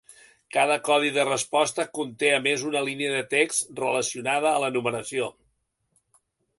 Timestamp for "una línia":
2.71-3.13